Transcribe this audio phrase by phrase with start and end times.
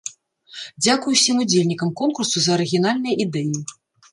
[0.85, 3.57] Дзякуй усім удзельнікам конкурсу за арыгінальныя ідэі!